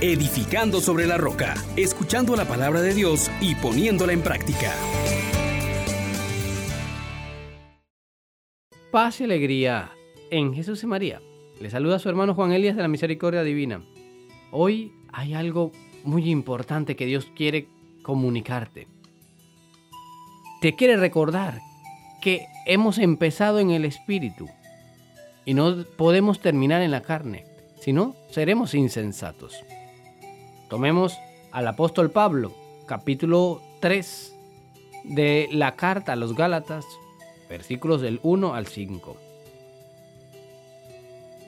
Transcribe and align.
edificando 0.00 0.80
sobre 0.80 1.06
la 1.06 1.18
roca, 1.18 1.54
escuchando 1.76 2.34
la 2.34 2.46
palabra 2.46 2.80
de 2.80 2.94
Dios 2.94 3.30
y 3.40 3.54
poniéndola 3.54 4.14
en 4.14 4.22
práctica. 4.22 4.72
Paz 8.90 9.20
y 9.20 9.24
alegría 9.24 9.90
en 10.30 10.54
Jesús 10.54 10.82
y 10.82 10.86
María. 10.86 11.20
Le 11.60 11.68
saluda 11.68 11.96
a 11.96 11.98
su 11.98 12.08
hermano 12.08 12.34
Juan 12.34 12.52
Elias 12.52 12.76
de 12.76 12.82
la 12.82 12.88
Misericordia 12.88 13.42
Divina. 13.42 13.82
Hoy 14.50 14.90
hay 15.12 15.34
algo 15.34 15.70
muy 16.04 16.30
importante 16.30 16.96
que 16.96 17.04
Dios 17.04 17.30
quiere 17.36 17.68
comunicarte. 18.02 18.88
Te 20.62 20.74
quiere 20.76 20.96
recordar 20.96 21.60
que 22.22 22.46
hemos 22.66 22.96
empezado 22.96 23.58
en 23.58 23.70
el 23.70 23.84
Espíritu 23.84 24.48
y 25.44 25.52
no 25.52 25.84
podemos 25.98 26.40
terminar 26.40 26.80
en 26.80 26.90
la 26.90 27.02
carne, 27.02 27.44
si 27.80 27.92
no, 27.92 28.16
seremos 28.30 28.74
insensatos. 28.74 29.62
Tomemos 30.70 31.18
al 31.50 31.66
apóstol 31.66 32.12
Pablo, 32.12 32.54
capítulo 32.86 33.60
3 33.80 34.36
de 35.02 35.48
la 35.50 35.74
carta 35.74 36.12
a 36.12 36.16
los 36.16 36.36
Gálatas, 36.36 36.86
versículos 37.48 38.00
del 38.00 38.20
1 38.22 38.54
al 38.54 38.68
5. 38.68 39.16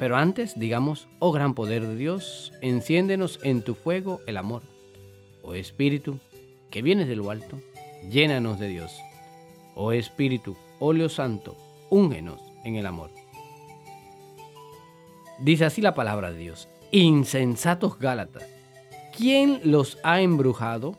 Pero 0.00 0.16
antes, 0.16 0.58
digamos, 0.58 1.06
oh 1.20 1.30
gran 1.30 1.54
poder 1.54 1.86
de 1.86 1.94
Dios, 1.94 2.52
enciéndenos 2.62 3.38
en 3.44 3.62
tu 3.62 3.77
fuego 3.77 4.20
el 4.27 4.36
amor. 4.36 4.62
Oh 5.44 5.54
Espíritu, 5.54 6.18
que 6.72 6.82
vienes 6.82 7.06
de 7.06 7.14
lo 7.14 7.30
alto, 7.30 7.60
llénanos 8.10 8.58
de 8.58 8.66
Dios. 8.66 8.91
Oh 9.77 9.92
Espíritu, 9.92 10.56
óleo 10.80 11.08
santo, 11.08 11.56
úngenos 11.91 12.41
en 12.64 12.74
el 12.74 12.86
amor. 12.86 13.10
Dice 15.38 15.64
así 15.64 15.80
la 15.80 15.94
palabra 15.94 16.32
de 16.32 16.38
Dios. 16.38 16.68
Insensatos 16.91 18.00
Gálatas, 18.00 18.48
¿quién 19.16 19.60
los 19.64 19.98
ha 20.02 20.20
embrujado? 20.20 20.96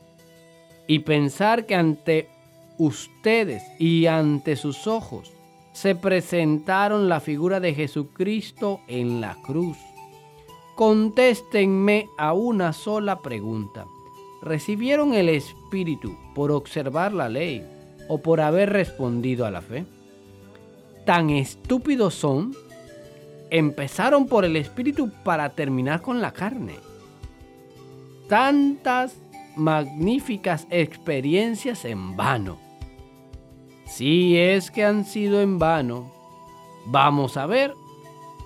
Y 0.87 0.99
pensar 0.99 1.65
que 1.65 1.75
ante 1.75 2.29
ustedes 2.77 3.63
y 3.79 4.07
ante 4.07 4.55
sus 4.55 4.87
ojos 4.87 5.31
se 5.73 5.95
presentaron 5.95 7.09
la 7.09 7.19
figura 7.19 7.59
de 7.59 7.73
Jesucristo 7.73 8.81
en 8.87 9.21
la 9.21 9.35
cruz. 9.43 9.77
Contéstenme 10.75 12.07
a 12.17 12.33
una 12.33 12.73
sola 12.73 13.19
pregunta. 13.19 13.85
¿Recibieron 14.41 15.13
el 15.13 15.29
Espíritu 15.29 16.15
por 16.35 16.51
observar 16.51 17.13
la 17.13 17.29
ley 17.29 17.65
o 18.07 18.19
por 18.19 18.41
haber 18.41 18.71
respondido 18.71 19.45
a 19.45 19.51
la 19.51 19.61
fe? 19.61 19.85
¿Tan 21.05 21.29
estúpidos 21.29 22.15
son? 22.15 22.55
Empezaron 23.49 24.27
por 24.27 24.45
el 24.45 24.55
Espíritu 24.55 25.11
para 25.23 25.49
terminar 25.49 26.01
con 26.01 26.21
la 26.21 26.33
carne. 26.33 26.75
Tantas 28.33 29.15
magníficas 29.55 30.65
experiencias 30.71 31.85
en 31.85 32.17
vano. 32.17 32.57
Si 33.85 34.35
es 34.39 34.71
que 34.71 34.83
han 34.83 35.05
sido 35.05 35.39
en 35.39 35.59
vano, 35.59 36.11
vamos 36.87 37.37
a 37.37 37.45
ver, 37.45 37.75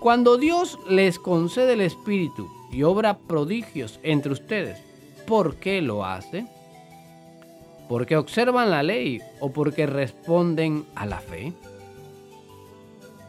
cuando 0.02 0.38
Dios 0.38 0.77
les 0.89 1.17
concede 1.19 1.71
el 1.71 1.80
Espíritu 1.80 2.49
y 2.69 2.83
obra 2.83 3.17
prodigios 3.17 4.02
entre 4.03 4.33
ustedes, 4.33 4.77
¿por 5.25 5.55
qué 5.55 5.81
lo 5.81 6.03
hace? 6.03 6.45
¿Porque 7.88 8.17
observan 8.17 8.69
la 8.69 8.83
ley 8.83 9.21
o 9.39 9.53
porque 9.53 9.85
responden 9.85 10.85
a 10.95 11.05
la 11.05 11.21
fe? 11.21 11.53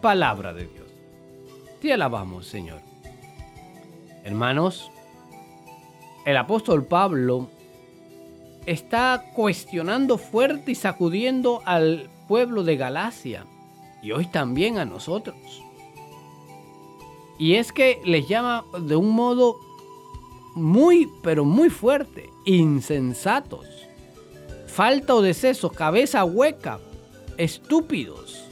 Palabra 0.00 0.52
de 0.52 0.66
Dios. 0.66 0.88
Te 1.80 1.92
alabamos, 1.92 2.48
Señor. 2.48 2.80
Hermanos, 4.24 4.90
el 6.28 6.36
apóstol 6.36 6.84
Pablo 6.84 7.48
está 8.66 9.30
cuestionando 9.34 10.18
fuerte 10.18 10.72
y 10.72 10.74
sacudiendo 10.74 11.62
al 11.64 12.10
pueblo 12.28 12.64
de 12.64 12.76
Galacia 12.76 13.46
y 14.02 14.12
hoy 14.12 14.26
también 14.26 14.76
a 14.76 14.84
nosotros. 14.84 15.38
Y 17.38 17.54
es 17.54 17.72
que 17.72 18.02
les 18.04 18.28
llama 18.28 18.66
de 18.78 18.94
un 18.94 19.08
modo 19.12 19.56
muy, 20.54 21.10
pero 21.22 21.46
muy 21.46 21.70
fuerte, 21.70 22.28
insensatos, 22.44 23.64
falta 24.66 25.14
o 25.14 25.22
deceso, 25.22 25.70
cabeza 25.70 26.26
hueca, 26.26 26.78
estúpidos. 27.38 28.44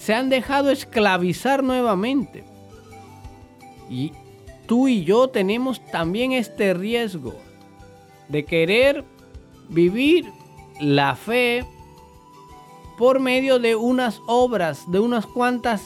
Se 0.00 0.14
han 0.14 0.30
dejado 0.30 0.72
esclavizar 0.72 1.62
nuevamente. 1.62 2.42
Y 3.88 4.10
tú 4.66 4.88
y 4.88 5.04
yo 5.04 5.28
tenemos 5.28 5.84
también 5.86 6.32
este 6.32 6.74
riesgo 6.74 7.34
de 8.28 8.44
querer 8.44 9.04
vivir 9.68 10.30
la 10.80 11.14
fe 11.16 11.64
por 12.98 13.20
medio 13.20 13.58
de 13.58 13.76
unas 13.76 14.20
obras, 14.26 14.90
de 14.90 15.00
unas 15.00 15.26
cuantas 15.26 15.82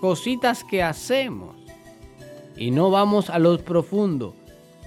cositas 0.00 0.64
que 0.64 0.82
hacemos. 0.82 1.54
Y 2.56 2.70
no 2.70 2.90
vamos 2.90 3.28
a 3.28 3.38
lo 3.38 3.58
profundo, 3.58 4.34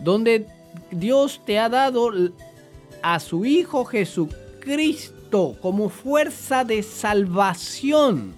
donde 0.03 0.47
Dios 0.91 1.41
te 1.45 1.59
ha 1.59 1.69
dado 1.69 2.11
a 3.01 3.19
su 3.19 3.45
Hijo 3.45 3.85
Jesucristo 3.85 5.56
como 5.61 5.89
fuerza 5.89 6.63
de 6.63 6.81
salvación. 6.81 8.33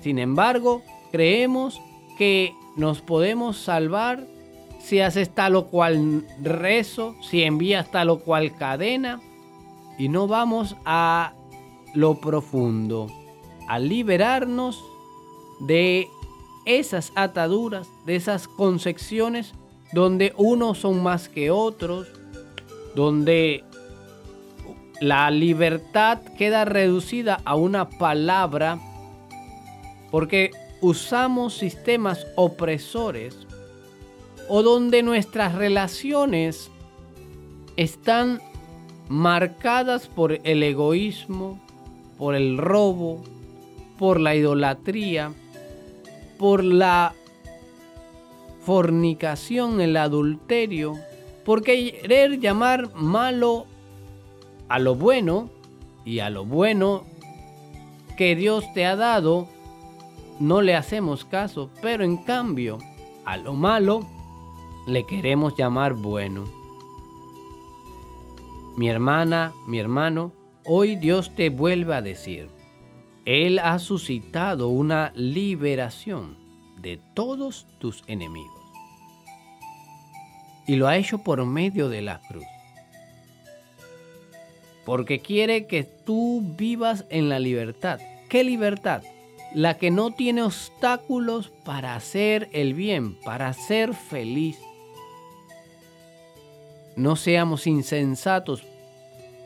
Sin 0.00 0.18
embargo, 0.18 0.82
creemos 1.12 1.78
que 2.16 2.54
nos 2.78 3.02
podemos 3.02 3.58
salvar 3.58 4.24
si 4.78 5.00
haces 5.00 5.28
tal 5.34 5.56
o 5.56 5.66
cual 5.66 6.24
rezo, 6.40 7.16
si 7.20 7.42
envías 7.42 7.90
tal 7.90 8.08
o 8.08 8.20
cual 8.20 8.54
cadena, 8.56 9.20
y 9.98 10.08
no 10.08 10.28
vamos 10.28 10.76
a 10.84 11.34
lo 11.94 12.20
profundo, 12.20 13.08
a 13.68 13.80
liberarnos 13.80 14.82
de 15.60 16.06
esas 16.64 17.12
ataduras, 17.16 17.88
de 18.06 18.14
esas 18.14 18.46
concepciones 18.46 19.54
donde 19.92 20.32
unos 20.36 20.78
son 20.78 21.02
más 21.02 21.28
que 21.28 21.50
otros, 21.50 22.06
donde 22.94 23.64
la 25.00 25.30
libertad 25.32 26.20
queda 26.36 26.64
reducida 26.64 27.40
a 27.44 27.56
una 27.56 27.88
palabra, 27.88 28.78
porque 30.12 30.52
usamos 30.80 31.54
sistemas 31.54 32.26
opresores 32.36 33.36
o 34.48 34.62
donde 34.62 35.02
nuestras 35.02 35.54
relaciones 35.54 36.70
están 37.76 38.40
marcadas 39.08 40.08
por 40.08 40.38
el 40.44 40.62
egoísmo, 40.62 41.60
por 42.16 42.34
el 42.34 42.58
robo, 42.58 43.22
por 43.98 44.20
la 44.20 44.34
idolatría, 44.34 45.32
por 46.38 46.62
la 46.64 47.14
fornicación, 48.64 49.80
el 49.80 49.96
adulterio, 49.96 50.98
por 51.44 51.62
querer 51.62 52.38
llamar 52.38 52.94
malo 52.94 53.66
a 54.68 54.78
lo 54.78 54.94
bueno 54.94 55.50
y 56.04 56.18
a 56.20 56.30
lo 56.30 56.44
bueno 56.44 57.04
que 58.16 58.36
Dios 58.36 58.64
te 58.74 58.84
ha 58.84 58.96
dado, 58.96 59.48
no 60.40 60.62
le 60.62 60.74
hacemos 60.74 61.24
caso, 61.24 61.70
pero 61.82 62.04
en 62.04 62.16
cambio 62.18 62.78
a 63.24 63.36
lo 63.36 63.54
malo 63.54 64.06
le 64.86 65.04
queremos 65.04 65.56
llamar 65.56 65.94
bueno. 65.94 66.44
Mi 68.76 68.88
hermana, 68.88 69.52
mi 69.66 69.78
hermano, 69.78 70.32
hoy 70.64 70.96
Dios 70.96 71.34
te 71.34 71.50
vuelve 71.50 71.94
a 71.94 72.02
decir, 72.02 72.48
Él 73.24 73.58
ha 73.58 73.78
suscitado 73.78 74.68
una 74.68 75.12
liberación 75.14 76.36
de 76.80 77.00
todos 77.14 77.66
tus 77.80 78.04
enemigos. 78.06 78.56
Y 80.66 80.76
lo 80.76 80.86
ha 80.86 80.96
hecho 80.96 81.18
por 81.18 81.44
medio 81.44 81.88
de 81.88 82.02
la 82.02 82.20
cruz. 82.28 82.44
Porque 84.84 85.20
quiere 85.20 85.66
que 85.66 85.82
tú 85.82 86.42
vivas 86.56 87.04
en 87.10 87.28
la 87.28 87.40
libertad. 87.40 88.00
¿Qué 88.28 88.44
libertad? 88.44 89.02
La 89.54 89.78
que 89.78 89.90
no 89.90 90.10
tiene 90.12 90.42
obstáculos 90.42 91.50
para 91.64 91.94
hacer 91.94 92.48
el 92.52 92.74
bien, 92.74 93.14
para 93.20 93.52
ser 93.52 93.94
feliz 93.94 94.58
no 96.98 97.14
seamos 97.14 97.68
insensatos, 97.68 98.64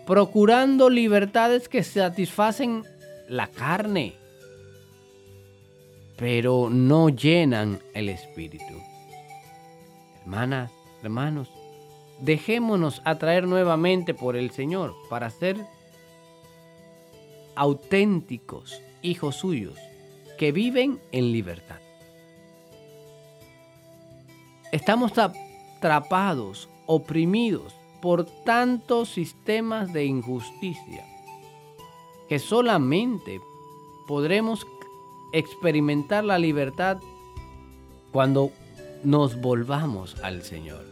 procurando 0.07 0.89
libertades 0.89 1.69
que 1.69 1.85
satisfacen 1.85 2.83
la 3.29 3.47
carne, 3.47 4.15
pero 6.17 6.71
no 6.71 7.11
llenan 7.11 7.81
el 7.93 8.09
espíritu. 8.09 8.81
Hermanas, 10.23 10.73
hermanos, 11.03 11.51
dejémonos 12.21 13.03
atraer 13.05 13.47
nuevamente 13.47 14.15
por 14.15 14.35
el 14.35 14.51
Señor 14.51 14.95
para 15.11 15.29
ser 15.29 15.59
auténticos 17.55 18.81
hijos 19.03 19.37
suyos 19.37 19.79
que 20.43 20.51
viven 20.51 20.99
en 21.13 21.31
libertad. 21.31 21.79
estamos 24.73 25.13
atrapados, 25.17 26.69
oprimidos 26.87 27.77
por 28.01 28.25
tantos 28.45 29.11
sistemas 29.11 29.93
de 29.93 30.05
injusticia 30.05 31.07
que 32.29 32.41
solamente 32.41 33.41
podremos 34.09 34.67
experimentar 35.33 36.25
la 36.25 36.41
libertad 36.41 36.99
cuando 38.11 38.51
nos 39.05 39.41
volvamos 39.41 40.17
al 40.25 40.43
Señor. 40.43 40.85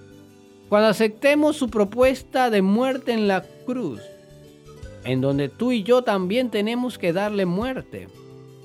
Cuando 0.68 0.90
aceptemos 0.90 1.56
su 1.56 1.70
propuesta 1.70 2.50
de 2.50 2.62
muerte 2.62 3.14
en 3.14 3.26
la 3.26 3.42
cruz, 3.66 4.00
en 5.02 5.20
donde 5.20 5.48
tú 5.48 5.72
y 5.72 5.82
yo 5.82 6.02
también 6.02 6.50
tenemos 6.50 6.98
que 6.98 7.12
darle 7.12 7.46
muerte 7.46 8.06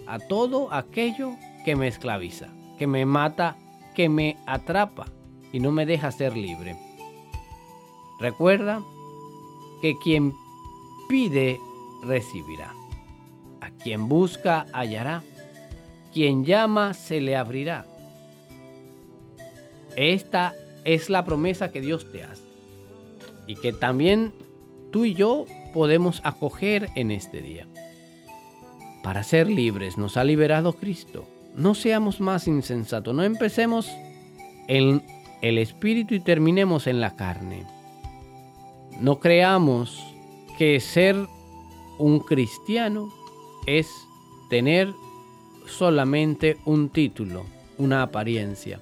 a 0.08 0.20
todo 0.20 0.74
aquello 0.74 1.36
que 1.64 1.76
me 1.76 1.88
esclaviza, 1.88 2.50
que 2.78 2.88
me 2.88 3.06
mata, 3.06 3.58
que 3.96 4.10
me 4.10 4.38
atrapa 4.46 5.08
y 5.52 5.60
no 5.60 5.72
me 5.72 5.86
deja 5.86 6.12
ser 6.12 6.36
libre. 6.36 6.76
Recuerda 8.20 8.82
que 9.82 9.98
quien 9.98 10.34
pide, 11.08 11.60
recibirá. 12.04 12.74
A 13.62 13.72
quien 13.72 14.08
busca, 14.08 14.66
hallará. 14.74 15.24
Quien 16.14 16.46
llama, 16.46 16.94
se 16.94 17.20
le 17.20 17.36
abrirá. 17.36 17.86
Esta 19.96 20.54
es 20.84 21.10
la 21.10 21.26
promesa 21.26 21.72
que 21.72 21.82
Dios 21.82 22.12
te 22.12 22.24
hace 22.24 22.44
y 23.48 23.56
que 23.56 23.74
también 23.74 24.34
tú 24.92 25.06
y 25.06 25.14
yo 25.14 25.46
podemos 25.74 26.22
acoger 26.24 26.90
en 26.96 27.12
este 27.12 27.42
día. 27.42 27.68
Para 29.06 29.22
ser 29.22 29.48
libres 29.48 30.00
nos 30.00 30.18
ha 30.18 30.24
liberado 30.24 30.74
Cristo. 30.74 31.28
No 31.56 31.76
seamos 31.76 32.20
más 32.20 32.48
insensatos, 32.48 33.14
no 33.14 33.24
empecemos 33.24 33.88
en 34.68 35.04
el 35.44 35.60
espíritu 35.60 36.16
y 36.16 36.20
terminemos 36.20 36.88
en 36.88 37.00
la 37.00 37.16
carne. 37.16 37.68
No 39.00 39.20
creamos 39.20 40.04
que 40.58 40.80
ser 40.80 41.16
un 42.00 42.20
cristiano 42.20 43.14
es 43.68 43.88
tener 44.50 44.92
solamente 45.68 46.58
un 46.66 46.90
título, 46.90 47.46
una 47.78 48.02
apariencia. 48.02 48.80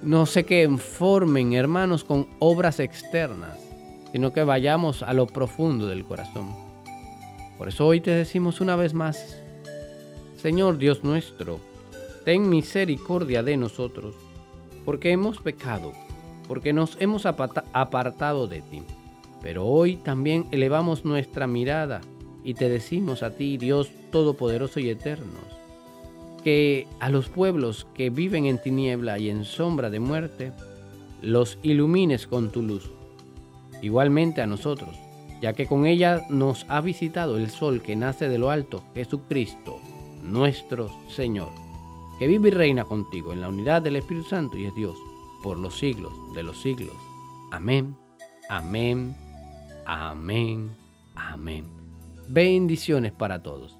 No 0.00 0.24
se 0.24 0.46
que 0.46 0.66
formen, 0.78 1.52
hermanos, 1.52 2.04
con 2.04 2.26
obras 2.38 2.80
externas, 2.80 3.58
sino 4.12 4.32
que 4.32 4.44
vayamos 4.44 5.02
a 5.02 5.12
lo 5.12 5.26
profundo 5.26 5.88
del 5.88 6.06
corazón. 6.06 6.69
Por 7.60 7.68
eso 7.68 7.86
hoy 7.86 8.00
te 8.00 8.10
decimos 8.12 8.62
una 8.62 8.74
vez 8.74 8.94
más, 8.94 9.36
Señor 10.40 10.78
Dios 10.78 11.04
nuestro, 11.04 11.60
ten 12.24 12.48
misericordia 12.48 13.42
de 13.42 13.58
nosotros, 13.58 14.14
porque 14.86 15.10
hemos 15.10 15.42
pecado, 15.42 15.92
porque 16.48 16.72
nos 16.72 16.96
hemos 17.02 17.26
apartado 17.26 18.46
de 18.46 18.62
ti. 18.62 18.80
Pero 19.42 19.66
hoy 19.66 19.96
también 19.96 20.46
elevamos 20.52 21.04
nuestra 21.04 21.46
mirada 21.46 22.00
y 22.44 22.54
te 22.54 22.70
decimos 22.70 23.22
a 23.22 23.36
ti, 23.36 23.58
Dios 23.58 23.90
Todopoderoso 24.10 24.80
y 24.80 24.88
Eterno, 24.88 25.40
que 26.42 26.86
a 26.98 27.10
los 27.10 27.28
pueblos 27.28 27.86
que 27.92 28.08
viven 28.08 28.46
en 28.46 28.56
tiniebla 28.56 29.18
y 29.18 29.28
en 29.28 29.44
sombra 29.44 29.90
de 29.90 30.00
muerte, 30.00 30.52
los 31.20 31.58
ilumines 31.62 32.26
con 32.26 32.52
tu 32.52 32.62
luz. 32.62 32.90
Igualmente 33.82 34.40
a 34.40 34.46
nosotros, 34.46 34.96
ya 35.40 35.52
que 35.52 35.66
con 35.66 35.86
ella 35.86 36.26
nos 36.28 36.66
ha 36.68 36.80
visitado 36.80 37.36
el 37.36 37.50
sol 37.50 37.82
que 37.82 37.96
nace 37.96 38.28
de 38.28 38.38
lo 38.38 38.50
alto, 38.50 38.82
Jesucristo, 38.94 39.78
nuestro 40.22 40.90
Señor, 41.08 41.50
que 42.18 42.26
vive 42.26 42.48
y 42.48 42.52
reina 42.52 42.84
contigo 42.84 43.32
en 43.32 43.40
la 43.40 43.48
unidad 43.48 43.82
del 43.82 43.96
Espíritu 43.96 44.28
Santo 44.28 44.56
y 44.56 44.66
es 44.66 44.74
Dios, 44.74 44.96
por 45.42 45.58
los 45.58 45.78
siglos 45.78 46.12
de 46.34 46.42
los 46.42 46.60
siglos. 46.60 46.94
Amén, 47.50 47.96
amén 48.48 49.16
Amén. 49.92 50.70
Amén. 51.16 51.64
Bendiciones 52.28 53.10
para 53.10 53.42
todos. 53.42 53.79